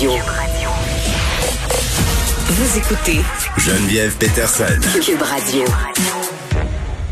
Radio. 0.00 0.12
Vous 2.48 2.78
écoutez 2.78 3.20
Geneviève 3.58 4.16
Peterson. 4.16 4.64
Cube 4.98 5.20
Radio. 5.20 5.62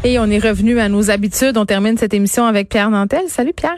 Et 0.04 0.18
on 0.18 0.25
est 0.30 0.38
revenu 0.38 0.81
à 0.81 0.89
nos 0.89 1.11
habitudes. 1.11 1.59
On 1.59 1.67
termine 1.67 1.99
cette 1.99 2.15
émission 2.15 2.47
avec 2.47 2.71
Pierre 2.71 2.89
Nantel. 2.89 3.25
Salut 3.29 3.53
Pierre. 3.53 3.77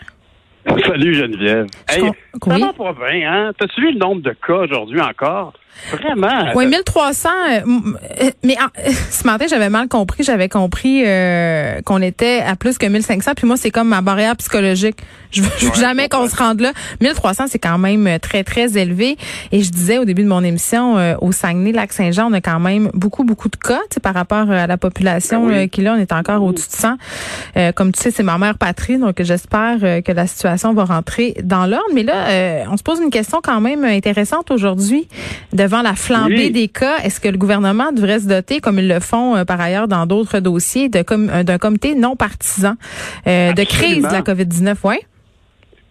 Salut 0.87 1.15
Geneviève. 1.15 1.67
Hey, 1.89 2.13
ça 2.33 2.55
oui. 2.55 2.61
va 2.61 2.73
pas 2.73 2.93
bien, 3.11 3.33
hein? 3.33 3.53
T'as-tu 3.59 3.81
vu 3.81 3.93
le 3.93 3.99
nombre 3.99 4.23
de 4.23 4.31
cas 4.47 4.55
aujourd'hui 4.65 5.01
encore? 5.01 5.53
Vraiment? 5.93 6.53
Oui, 6.57 6.67
1300. 6.67 7.29
euh, 7.29 7.61
euh, 8.23 8.31
mais 8.45 8.57
en- 8.61 8.91
ce 9.11 9.25
matin, 9.27 9.47
j'avais 9.49 9.71
mal 9.71 9.89
compris. 9.89 10.25
J'avais 10.25 10.49
compris 10.49 11.05
euh, 11.07 11.81
qu'on 11.87 12.03
était 12.03 12.43
à 12.47 12.57
plus 12.57 12.77
que 12.77 12.87
1500. 12.87 13.33
Puis 13.37 13.47
moi, 13.47 13.57
c'est 13.57 13.71
comme 13.71 13.89
ma 13.89 14.01
barrière 14.03 14.37
psychologique. 14.37 14.97
Je 15.31 15.43
veux, 15.43 15.49
je 15.59 15.67
veux 15.67 15.71
Ouais, 15.71 15.79
jamais 15.79 16.09
qu'on 16.09 16.27
se 16.29 16.37
rende 16.37 16.61
là. 16.61 16.73
1300, 17.01 17.45
c'est 17.49 17.61
quand 17.61 17.79
même 17.79 18.07
euh, 18.09 18.19
très, 18.19 18.43
très 18.45 18.77
élevé. 18.77 19.17
Et 19.53 19.63
je 19.63 19.71
disais 19.71 19.99
au 19.99 20.05
début 20.05 20.25
de 20.25 20.29
mon 20.29 20.43
émission, 20.43 20.99
euh, 20.99 21.15
au 21.21 21.31
Saguenay-Lac-Saint-Jean, 21.33 22.29
on 22.31 22.33
a 22.35 22.41
quand 22.41 22.59
même 22.61 22.91
beaucoup, 22.93 23.23
beaucoup 23.25 23.49
de 23.49 23.57
cas 23.57 23.79
tu 23.91 23.95
sais, 23.95 24.01
par 24.01 24.13
rapport 24.15 24.51
euh, 24.51 24.65
à 24.65 24.67
la 24.67 24.77
population 24.77 25.47
Ben 25.47 25.53
oui. 25.53 25.59
euh, 25.61 25.67
qui 25.69 25.83
là, 25.83 25.95
on 25.97 26.01
est 26.01 26.13
encore 26.13 26.43
au-dessus 26.43 26.69
de 26.69 26.75
100. 26.75 26.97
Euh, 27.57 27.73
comme 27.73 27.93
tu 27.93 28.01
sais, 28.03 28.11
c'est 28.11 28.25
ma 28.25 28.37
mère 28.39 28.59
patrie, 28.59 28.99
donc 28.99 29.23
j'espère 29.23 29.79
euh, 29.83 30.01
que 30.03 30.11
la 30.13 30.27
situation 30.27 30.75
va 30.75 30.85
rentrer 30.85 31.35
dans 31.45 31.65
l'ordre. 31.67 31.85
Mais 31.95 32.03
là, 32.03 32.20
euh, 32.29 32.65
on 32.71 32.77
se 32.77 32.83
pose 32.83 33.01
une 33.01 33.11
question 33.11 33.41
quand 33.43 33.61
même 33.61 33.85
intéressante 33.85 34.51
aujourd'hui 34.51 35.09
devant 35.53 35.83
la 35.83 35.95
flambée 35.95 36.35
Oui. 36.47 36.51
des 36.51 36.69
cas. 36.69 36.99
Est-ce 37.05 37.21
que 37.21 37.29
le 37.29 37.39
gouvernement 37.39 37.93
devrait 37.93 38.21
se 38.21 38.29
doter, 38.29 38.61
comme 38.61 38.79
ils 38.79 38.89
le 38.89 39.01
font 39.01 39.37
euh, 39.37 39.45
par 39.45 39.61
ailleurs 39.61 39.89
dans 39.89 40.07
d'autres 40.07 40.41
dossiers, 40.41 40.91
com- 41.07 41.31
euh, 41.33 41.43
d'un 41.43 41.59
comité 41.59 41.95
non 41.95 42.17
partisan 42.17 42.75
euh, 43.27 43.53
de 43.53 43.65
crise 43.65 44.03
de 44.07 44.13
la 44.13 44.23
COVID-19? 44.23 44.77
Ouais. 44.85 45.01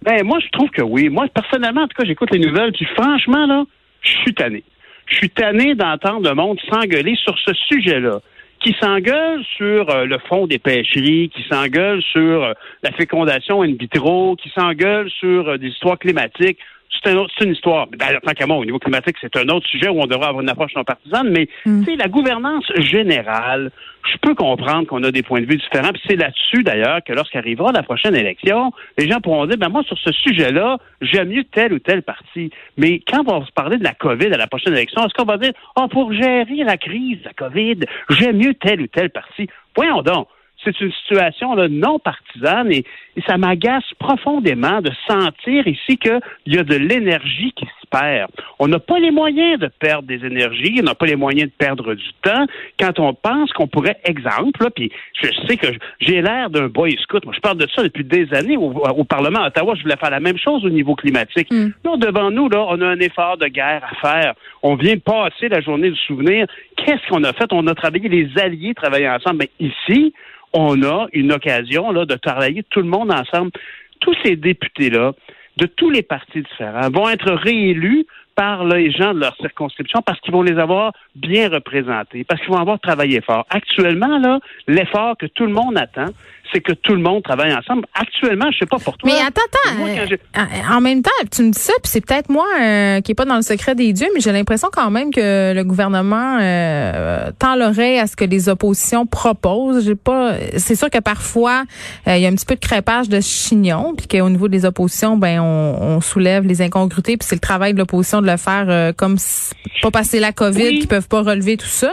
Ben, 0.01 0.23
moi, 0.23 0.39
je 0.43 0.49
trouve 0.51 0.69
que 0.69 0.81
oui. 0.81 1.09
Moi, 1.09 1.25
personnellement, 1.33 1.81
en 1.81 1.87
tout 1.87 1.97
cas, 1.97 2.05
j'écoute 2.05 2.29
les 2.31 2.39
nouvelles, 2.39 2.71
puis 2.71 2.85
franchement, 2.95 3.45
là, 3.45 3.63
je 4.01 4.11
suis 4.21 4.33
tanné. 4.33 4.63
Je 5.07 5.15
suis 5.15 5.29
tanné 5.29 5.75
d'entendre 5.75 6.29
le 6.29 6.35
monde 6.35 6.57
s'engueuler 6.69 7.15
sur 7.23 7.35
ce 7.45 7.51
sujet-là. 7.67 8.19
Qui 8.59 8.75
s'engueule 8.81 9.43
sur 9.55 9.89
euh, 9.89 10.05
le 10.05 10.17
fond 10.27 10.45
des 10.45 10.59
pêcheries, 10.59 11.29
qui 11.29 11.43
s'engueule 11.43 12.01
sur 12.01 12.43
euh, 12.43 12.53
la 12.83 12.91
fécondation 12.91 13.61
in 13.61 13.73
vitro, 13.79 14.35
qui 14.35 14.49
s'engueule 14.49 15.09
sur 15.09 15.47
euh, 15.47 15.57
des 15.57 15.67
histoires 15.67 15.97
climatiques. 15.97 16.59
C'est 16.91 17.11
un 17.11 17.17
autre- 17.17 17.31
c'est 17.37 17.45
une 17.45 17.53
histoire. 17.53 17.87
D'ailleurs, 17.87 18.21
tant 18.21 18.33
qu'à 18.33 18.45
moi, 18.47 18.57
au 18.57 18.65
niveau 18.65 18.79
climatique, 18.79 19.15
c'est 19.21 19.35
un 19.37 19.47
autre 19.49 19.67
sujet 19.67 19.87
où 19.89 20.01
on 20.01 20.05
devrait 20.07 20.27
avoir 20.27 20.41
une 20.41 20.49
approche 20.49 20.73
non 20.75 20.83
partisane, 20.83 21.29
mais 21.29 21.47
Mm. 21.65 21.85
tu 21.85 21.91
sais, 21.91 21.97
la 21.97 22.07
gouvernance 22.07 22.65
générale, 22.77 23.71
je 24.11 24.17
peux 24.17 24.33
comprendre 24.35 24.87
qu'on 24.87 25.03
a 25.03 25.11
des 25.11 25.21
points 25.23 25.41
de 25.41 25.45
vue 25.45 25.57
différents. 25.57 25.91
Puis 25.93 26.01
c'est 26.07 26.15
là-dessus, 26.15 26.63
d'ailleurs, 26.63 26.99
que 27.05 27.13
lorsqu'arrivera 27.13 27.71
la 27.71 27.83
prochaine 27.83 28.15
élection, 28.15 28.71
les 28.97 29.07
gens 29.09 29.19
pourront 29.21 29.45
dire, 29.45 29.57
ben 29.57 29.69
moi, 29.69 29.83
sur 29.83 29.97
ce 29.97 30.11
sujet-là, 30.11 30.77
j'aime 31.01 31.29
mieux 31.29 31.43
tel 31.45 31.73
ou 31.73 31.79
tel 31.79 32.01
parti. 32.01 32.49
Mais 32.77 33.01
quand 33.07 33.23
on 33.27 33.39
va 33.39 33.45
se 33.45 33.51
parler 33.51 33.77
de 33.77 33.83
la 33.83 33.93
COVID 33.93 34.33
à 34.33 34.37
la 34.37 34.47
prochaine 34.47 34.73
élection, 34.73 35.01
est-ce 35.05 35.13
qu'on 35.13 35.25
va 35.25 35.37
dire, 35.37 35.51
oh, 35.75 35.87
pour 35.87 36.11
gérer 36.13 36.63
la 36.65 36.77
crise 36.77 37.19
de 37.19 37.25
la 37.25 37.33
COVID, 37.33 37.79
j'aime 38.09 38.37
mieux 38.37 38.53
tel 38.55 38.81
ou 38.81 38.87
tel 38.87 39.09
parti? 39.09 39.47
Voyons 39.75 40.01
donc. 40.01 40.27
C'est 40.63 40.79
une 40.81 40.91
situation 40.91 41.55
là, 41.55 41.67
non 41.69 41.99
partisane 41.99 42.71
et, 42.71 42.83
et 43.15 43.21
ça 43.25 43.37
m'agace 43.37 43.85
profondément 43.97 44.81
de 44.81 44.91
sentir 45.07 45.67
ici 45.67 45.97
qu'il 45.97 46.19
y 46.47 46.57
a 46.57 46.63
de 46.63 46.75
l'énergie 46.75 47.53
qui 47.55 47.65
se 47.65 47.87
perd. 47.89 48.29
On 48.59 48.67
n'a 48.67 48.79
pas 48.79 48.99
les 48.99 49.11
moyens 49.11 49.59
de 49.59 49.67
perdre 49.67 50.07
des 50.07 50.25
énergies, 50.25 50.77
on 50.79 50.83
n'a 50.83 50.95
pas 50.95 51.05
les 51.05 51.15
moyens 51.15 51.49
de 51.49 51.55
perdre 51.55 51.93
du 51.93 52.09
temps 52.21 52.45
quand 52.79 52.99
on 52.99 53.13
pense 53.13 53.51
qu'on 53.53 53.67
pourrait, 53.67 53.99
exemple, 54.03 54.63
là, 54.63 54.69
puis 54.69 54.91
je 55.21 55.27
sais 55.47 55.57
que 55.57 55.67
j'ai 55.99 56.21
l'air 56.21 56.49
d'un 56.49 56.67
boy 56.67 56.95
scout. 57.01 57.23
Moi, 57.25 57.33
je 57.35 57.39
parle 57.39 57.57
de 57.57 57.67
ça 57.75 57.83
depuis 57.83 58.03
des 58.03 58.33
années 58.33 58.57
au, 58.57 58.71
au 58.71 59.03
Parlement 59.03 59.39
à 59.39 59.47
Ottawa. 59.47 59.75
Je 59.75 59.83
voulais 59.83 59.97
faire 59.97 60.11
la 60.11 60.19
même 60.19 60.37
chose 60.37 60.65
au 60.65 60.69
niveau 60.69 60.95
climatique. 60.95 61.51
Mm. 61.51 61.69
Là, 61.83 61.97
devant 61.97 62.31
nous, 62.31 62.49
là, 62.49 62.65
on 62.67 62.81
a 62.81 62.85
un 62.85 62.99
effort 62.99 63.37
de 63.37 63.47
guerre 63.47 63.83
à 63.89 63.95
faire. 63.95 64.33
On 64.63 64.75
vient 64.75 64.97
passer 64.97 65.49
la 65.49 65.61
journée 65.61 65.89
du 65.89 65.99
souvenir. 65.99 66.47
Qu'est-ce 66.77 67.07
qu'on 67.09 67.23
a 67.23 67.33
fait? 67.33 67.51
On 67.51 67.65
a 67.67 67.75
travaillé, 67.75 68.09
les 68.09 68.29
alliés 68.39 68.73
travaillaient 68.73 69.09
ensemble. 69.09 69.39
Mais 69.39 69.49
ici, 69.59 70.13
on 70.53 70.81
a 70.83 71.07
une 71.13 71.31
occasion 71.31 71.91
là, 71.91 72.05
de 72.05 72.15
travailler 72.15 72.63
tout 72.69 72.81
le 72.81 72.87
monde 72.87 73.11
ensemble. 73.11 73.51
Tous 73.99 74.15
ces 74.23 74.35
députés-là, 74.35 75.13
de 75.57 75.65
tous 75.65 75.89
les 75.89 76.03
partis 76.03 76.41
différents, 76.41 76.89
vont 76.89 77.09
être 77.09 77.31
réélus 77.31 78.05
par 78.35 78.63
les 78.63 78.89
gens 78.89 79.13
de 79.13 79.19
leur 79.19 79.35
circonscription 79.35 80.01
parce 80.01 80.19
qu'ils 80.21 80.31
vont 80.31 80.43
les 80.43 80.57
avoir 80.57 80.93
bien 81.15 81.49
représentés, 81.49 82.23
parce 82.23 82.39
qu'ils 82.39 82.51
vont 82.51 82.61
avoir 82.61 82.79
travaillé 82.79 83.19
fort. 83.19 83.45
Actuellement, 83.49 84.17
là, 84.17 84.39
l'effort 84.65 85.17
que 85.17 85.25
tout 85.25 85.45
le 85.45 85.51
monde 85.51 85.77
attend, 85.77 86.05
c'est 86.51 86.61
que 86.61 86.71
tout 86.73 86.93
le 86.93 87.01
monde 87.01 87.23
travaille 87.23 87.53
ensemble. 87.53 87.85
Actuellement, 87.93 88.47
je 88.51 88.59
sais 88.59 88.65
pas 88.65 88.79
pour 88.79 88.97
toi. 88.97 89.09
Mais 89.09 89.17
attends, 89.19 89.41
attends. 89.51 89.77
Moi, 89.77 89.89
euh, 89.89 90.75
en- 90.75 90.81
même 90.81 91.01
temps, 91.01 91.09
tu 91.31 91.43
me 91.43 91.51
dis 91.51 91.59
ça, 91.59 91.73
puis 91.83 91.91
c'est 91.91 92.01
peut-être 92.05 92.29
moi 92.29 92.45
euh, 92.61 93.01
qui 93.01 93.11
est 93.11 93.15
pas 93.15 93.25
dans 93.25 93.35
le 93.35 93.41
secret 93.41 93.75
des 93.75 93.93
dieux, 93.93 94.07
mais 94.13 94.19
j'ai 94.21 94.31
l'impression 94.31 94.69
quand 94.71 94.89
même 94.91 95.11
que 95.13 95.53
le 95.53 95.63
gouvernement 95.63 96.37
euh, 96.41 97.31
tend 97.37 97.55
l'oreille 97.55 97.99
à 97.99 98.07
ce 98.07 98.15
que 98.15 98.25
les 98.25 98.49
oppositions 98.49 99.05
proposent. 99.05 99.85
J'ai 99.85 99.95
pas. 99.95 100.33
C'est 100.57 100.75
sûr 100.75 100.89
que 100.89 100.99
parfois 100.99 101.63
il 102.07 102.17
y 102.17 102.25
a 102.25 102.29
un 102.29 102.33
petit 102.35 102.45
peu 102.45 102.55
de 102.55 102.59
crépage 102.59 103.09
de 103.09 103.19
chignon, 103.21 103.93
puis 103.95 104.07
qu'au 104.07 104.29
niveau 104.29 104.47
des 104.47 104.65
oppositions, 104.65 105.17
ben 105.17 105.39
on, 105.41 105.77
on 105.97 106.01
soulève 106.01 106.45
les 106.45 106.61
incongruités, 106.61 107.17
puis 107.17 107.27
c'est 107.27 107.35
le 107.35 107.39
travail 107.41 107.73
de 107.73 107.79
l'opposition 107.79 108.21
de 108.21 108.27
le 108.29 108.37
faire 108.37 108.93
comme 108.95 109.17
si- 109.17 109.53
pas 109.81 109.91
passer 109.91 110.19
la 110.19 110.31
COVID, 110.31 110.63
Oui. 110.63 110.79
qui 110.79 110.87
peuvent 110.87 111.07
pas 111.07 111.21
relever 111.21 111.57
tout 111.57 111.65
ça. 111.67 111.91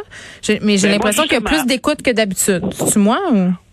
Mais 0.62 0.76
j'ai 0.78 0.88
Ben, 0.88 0.92
l'impression 0.94 1.22
qu'il 1.24 1.34
y 1.34 1.36
a 1.36 1.40
plus 1.40 1.66
d'écoute 1.66 2.02
que 2.02 2.10
d'habitude. 2.10 2.62
C'est 2.72 2.96
moi 2.98 3.18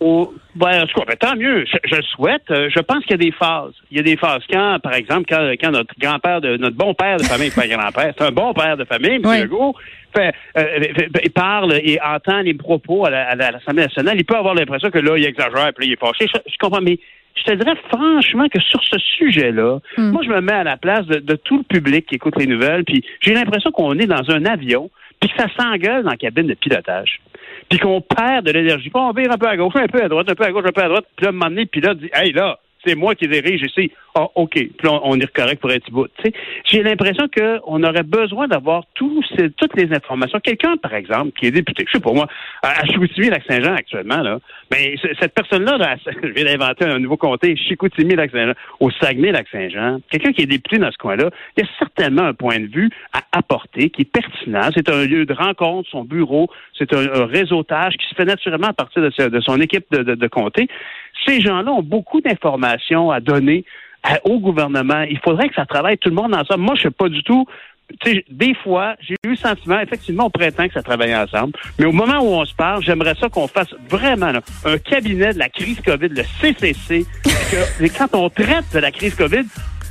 ou? 0.00 0.28
Ben, 0.56 0.82
en 0.82 0.86
tout 0.86 1.00
cas, 1.00 1.06
ben, 1.06 1.16
tant 1.16 1.36
mieux. 1.36 1.64
Je, 1.66 1.76
je 1.90 1.96
le 1.96 2.02
souhaite. 2.02 2.42
Euh, 2.50 2.68
Je 2.74 2.80
pense 2.80 3.00
qu'il 3.04 3.12
y 3.12 3.14
a 3.14 3.18
des 3.18 3.32
phases. 3.32 3.72
Il 3.90 3.96
y 3.96 4.00
a 4.00 4.02
des 4.02 4.16
phases. 4.16 4.42
Quand, 4.50 4.78
par 4.82 4.94
exemple, 4.94 5.24
quand, 5.28 5.50
quand 5.60 5.70
notre 5.72 5.94
grand-père, 5.98 6.40
de, 6.40 6.56
notre 6.56 6.76
bon 6.76 6.94
père 6.94 7.16
de 7.16 7.22
famille, 7.24 7.50
pas 7.50 7.66
grand-père, 7.66 8.12
c'est 8.16 8.24
un 8.24 8.30
bon 8.32 8.52
père 8.54 8.76
de 8.76 8.84
famille, 8.84 9.16
M. 9.16 9.22
Oui. 9.24 9.40
Legault, 9.42 9.74
fait, 10.14 10.32
euh, 10.56 10.80
fait- 10.94 11.32
parle 11.34 11.74
et 11.82 11.98
entend 12.00 12.40
les 12.40 12.54
propos 12.54 13.04
à 13.06 13.10
la- 13.10 13.28
à 13.30 13.34
la- 13.34 13.46
à 13.48 13.50
l'Assemblée 13.52 13.82
nationale, 13.82 14.14
il 14.16 14.24
peut 14.24 14.36
avoir 14.36 14.54
l'impression 14.54 14.90
que 14.90 14.98
là, 14.98 15.16
il 15.18 15.24
exagère, 15.24 15.72
puis 15.74 15.86
là, 15.86 15.86
il 15.86 15.92
est 15.92 16.00
fâché. 16.00 16.26
Je, 16.32 16.38
je 16.52 16.56
comprends, 16.60 16.80
mais 16.80 16.98
je 17.36 17.42
te 17.42 17.52
dirais 17.54 17.74
franchement 17.92 18.46
que 18.48 18.60
sur 18.60 18.82
ce 18.84 18.96
sujet-là, 18.98 19.80
Hmm. 19.96 20.10
moi, 20.12 20.22
je 20.24 20.28
me 20.30 20.40
mets 20.40 20.52
à 20.52 20.62
la 20.64 20.76
place 20.76 21.04
de, 21.06 21.18
de 21.18 21.34
tout 21.34 21.56
le 21.58 21.64
public 21.64 22.06
qui 22.06 22.14
écoute 22.14 22.34
les 22.38 22.46
nouvelles, 22.46 22.84
puis 22.84 23.04
j'ai 23.20 23.34
l'impression 23.34 23.72
qu'on 23.72 23.98
est 23.98 24.06
dans 24.06 24.30
un 24.30 24.44
avion, 24.46 24.88
puis 25.20 25.30
que 25.30 25.36
ça 25.42 25.48
s'engueule 25.58 26.04
dans 26.04 26.10
la 26.10 26.16
cabine 26.16 26.46
de 26.46 26.54
pilotage 26.54 27.20
puis 27.68 27.78
qu'on 27.78 28.00
perd 28.00 28.46
de 28.46 28.52
l'énergie. 28.52 28.90
Puis 28.90 29.00
on 29.00 29.12
vire 29.12 29.32
un 29.32 29.38
peu 29.38 29.48
à 29.48 29.56
gauche, 29.56 29.74
un 29.76 29.86
peu 29.86 30.02
à 30.02 30.08
droite, 30.08 30.28
un 30.28 30.34
peu 30.34 30.44
à 30.44 30.52
gauche, 30.52 30.64
un 30.66 30.72
peu 30.72 30.82
à 30.82 30.88
droite. 30.88 31.04
Puis 31.16 31.24
là, 31.24 31.30
un 31.30 31.32
moment 31.32 31.48
le 31.48 31.64
pilote 31.66 31.98
dit 31.98 32.10
Hey, 32.12 32.32
là, 32.32 32.58
c'est 32.84 32.94
moi 32.94 33.14
qui 33.14 33.26
dirige 33.28 33.62
ici. 33.62 33.90
Ah, 34.16 34.28
OK. 34.36 34.52
Puis 34.52 34.88
on, 34.88 35.00
on 35.04 35.18
est 35.18 35.26
correct 35.32 35.60
pour 35.60 35.72
être 35.72 35.90
bout. 35.90 36.06
Tu 36.22 36.30
sais, 36.30 36.32
J'ai 36.64 36.82
l'impression 36.84 37.26
qu'on 37.36 37.82
aurait 37.82 38.04
besoin 38.04 38.46
d'avoir 38.46 38.84
toutes 38.94 39.74
les 39.76 39.92
informations. 39.92 40.38
Quelqu'un, 40.38 40.76
par 40.76 40.94
exemple, 40.94 41.32
qui 41.38 41.46
est 41.46 41.50
député, 41.50 41.84
je 41.88 41.92
sais 41.94 42.00
pas 42.00 42.12
moi, 42.12 42.28
à, 42.62 42.84
Chicoutimi-Lac-Saint-Jean 42.86 43.74
actuellement, 43.74 44.22
là, 44.22 44.38
mais 44.70 44.96
c- 44.98 45.12
cette 45.20 45.34
personne-là, 45.34 45.78
là, 45.78 45.96
je 46.22 46.28
viens 46.28 46.44
d'inventer 46.44 46.84
un 46.84 46.98
nouveau 47.00 47.16
comté, 47.16 47.56
Chicoutimi-Lac-Saint-Jean, 47.56 48.54
au 48.80 48.90
Saguenay-Lac-Saint-Jean, 48.92 50.00
quelqu'un 50.10 50.32
qui 50.32 50.42
est 50.42 50.46
député 50.46 50.78
dans 50.78 50.92
ce 50.92 50.98
coin-là, 50.98 51.30
il 51.56 51.64
y 51.64 51.66
a 51.66 51.70
certainement 51.78 52.22
un 52.22 52.34
point 52.34 52.60
de 52.60 52.66
vue 52.66 52.90
à 53.12 53.20
apporter 53.32 53.90
qui 53.90 54.02
est 54.02 54.10
pertinent. 54.12 54.68
C'est 54.74 54.88
un 54.88 55.04
lieu 55.06 55.26
de 55.26 55.32
rencontre, 55.34 55.88
son 55.90 56.04
bureau, 56.04 56.48
c'est 56.78 56.92
un, 56.94 57.22
un 57.22 57.26
réseautage 57.26 57.94
qui 57.96 58.06
se 58.08 58.14
fait 58.14 58.24
naturellement 58.24 58.68
à 58.68 58.72
partir 58.72 59.02
de, 59.02 59.28
de 59.28 59.40
son 59.40 59.60
équipe 59.60 59.86
de, 59.90 60.02
de, 60.02 60.14
de 60.14 60.26
comté. 60.28 60.68
Ces 61.26 61.40
gens-là 61.40 61.72
ont 61.72 61.82
beaucoup 61.82 62.20
d'informations 62.20 63.10
à 63.10 63.20
donner 63.20 63.64
au 64.24 64.38
gouvernement. 64.38 65.02
Il 65.02 65.18
faudrait 65.18 65.48
que 65.48 65.54
ça 65.54 65.66
travaille 65.66 65.98
tout 65.98 66.10
le 66.10 66.14
monde 66.14 66.34
ensemble. 66.34 66.60
Moi, 66.60 66.74
je 66.74 66.80
ne 66.80 66.90
sais 66.90 66.96
pas 66.96 67.08
du 67.08 67.22
tout. 67.22 67.46
Tu 68.00 68.12
sais, 68.12 68.24
des 68.30 68.54
fois, 68.54 68.96
j'ai 69.00 69.14
eu 69.24 69.30
le 69.30 69.36
sentiment, 69.36 69.78
effectivement, 69.78 70.26
on 70.26 70.30
prétend 70.30 70.66
que 70.66 70.74
ça 70.74 70.82
travaille 70.82 71.14
ensemble. 71.14 71.52
Mais 71.78 71.84
au 71.84 71.92
moment 71.92 72.18
où 72.20 72.28
on 72.28 72.44
se 72.44 72.54
parle, 72.54 72.82
j'aimerais 72.82 73.14
ça 73.14 73.28
qu'on 73.28 73.46
fasse 73.46 73.74
vraiment 73.88 74.32
là, 74.32 74.40
un 74.64 74.78
cabinet 74.78 75.34
de 75.34 75.38
la 75.38 75.50
crise 75.50 75.80
COVID, 75.82 76.08
le 76.08 76.22
CCC, 76.40 77.04
que 77.24 77.88
quand 77.98 78.14
on 78.14 78.30
traite 78.30 78.64
de 78.72 78.78
la 78.78 78.90
crise 78.90 79.14
COVID, 79.14 79.44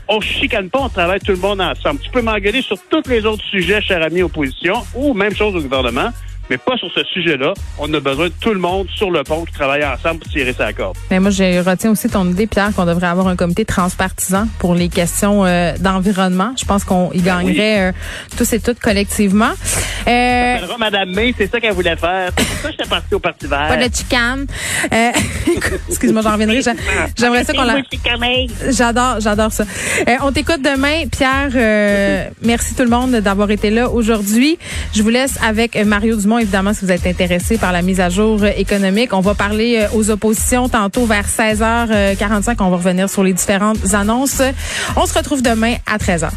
on 0.08 0.20
chicane 0.22 0.70
pas, 0.70 0.80
on 0.80 0.90
travaille 0.90 1.20
tout 1.20 1.32
le 1.32 1.38
monde 1.38 1.62
ensemble. 1.62 2.00
Tu 2.00 2.10
peux 2.10 2.22
m'engueuler 2.22 2.62
sur 2.62 2.78
tous 2.90 3.08
les 3.10 3.26
autres 3.26 3.44
sujets, 3.44 3.82
cher 3.82 4.02
ami 4.02 4.22
opposition, 4.22 4.76
ou 4.96 5.14
même 5.14 5.36
chose 5.36 5.56
au 5.56 5.62
gouvernement, 5.62 6.10
mais 6.50 6.58
pas 6.58 6.76
sur 6.78 6.90
ce 6.94 7.04
sujet-là. 7.04 7.54
On 7.80 7.94
a 7.94 8.00
besoin 8.00 8.28
de 8.28 8.34
tout 8.40 8.54
le 8.54 8.60
monde 8.60 8.88
sur 8.96 9.12
le 9.12 9.24
pont 9.24 9.46
qui 9.46 9.54
travaille 9.54 9.84
ensemble 9.86 10.20
pour 10.20 10.32
tirer 10.32 10.54
sa 10.54 10.72
corde. 10.74 10.96
Mais 11.12 11.20
moi, 11.20 11.32
je 11.32 11.64
retiens 11.68 11.92
aussi 11.92 12.10
ton 12.10 12.30
idée, 12.30 12.48
Pierre, 12.48 12.72
qu'on 12.76 12.86
devrait 12.86 13.08
avoir 13.08 13.28
un 13.28 13.36
comité 13.36 13.66
transpartisan 13.66 14.48
pour 14.60 14.76
les 14.76 14.90
questions 14.90 15.46
euh, 15.46 15.74
d'environnement. 15.80 16.54
Je 16.60 16.66
pense 16.66 16.84
qu'on 16.84 17.12
y 17.14 17.22
gagnerait 17.22 17.90
euh, 17.90 17.92
tous 18.38 18.52
et 18.54 18.60
toutes 18.60 18.80
collectivement. 18.80 19.52
Euh, 20.08 20.56
Appellera 20.58 20.78
Madame 20.78 21.10
May, 21.12 21.34
c'est 21.38 21.50
ça 21.50 21.60
qu'elle 21.60 21.74
voulait 21.74 21.96
faire. 21.96 22.30
C'est 22.38 22.46
pour 22.46 22.56
ça 22.58 22.68
que 22.68 22.72
j'étais 22.72 22.90
parti 22.90 23.16
au 23.16 23.20
Parti 23.20 23.48
vert. 23.48 23.68
pas 23.70 23.78
de 23.78 23.94
chicane. 23.96 24.46
Euh, 24.92 25.12
Excuse-moi, 25.90 26.22
j'en 26.22 26.34
reviendrai. 26.34 26.62
J'a- 26.62 26.74
J'aimerais 27.18 27.44
ça 27.44 27.54
qu'on 27.54 27.64
la... 27.64 27.76
J'adore, 28.70 29.20
j'adore 29.20 29.52
ça. 29.52 29.64
Euh, 30.08 30.12
on 30.24 30.32
t'écoute 30.32 30.62
demain, 30.62 31.08
Pierre. 31.12 31.50
euh, 31.56 32.28
merci 32.42 32.76
tout 32.76 32.84
le 32.84 32.90
monde 32.90 33.12
d'avoir 33.16 33.50
été 33.52 33.70
là 33.70 33.90
aujourd'hui. 33.90 34.58
Je 34.94 35.02
vous 35.04 35.10
laisse 35.10 35.38
avec 35.44 35.76
Mario 35.86 36.16
Dumont, 36.18 36.33
évidemment, 36.38 36.74
si 36.74 36.86
vous 36.86 36.92
êtes 36.92 37.06
intéressé 37.06 37.58
par 37.58 37.72
la 37.72 37.82
mise 37.82 38.00
à 38.00 38.10
jour 38.10 38.44
euh, 38.44 38.52
économique. 38.56 39.14
On 39.14 39.22
va 39.22 39.34
parler 39.34 39.80
euh, 39.80 39.98
aux 39.98 40.10
oppositions 40.10 40.70
tantôt 40.70 41.06
vers 41.06 41.28
16h45. 41.28 42.56
On 42.60 42.70
va 42.70 42.78
revenir 42.78 43.10
sur 43.10 43.24
les 43.24 43.34
différentes 43.34 43.94
annonces. 43.94 44.42
On 44.96 45.06
se 45.06 45.14
retrouve 45.14 45.42
demain 45.42 45.76
à 45.86 45.98
13h. 45.98 46.30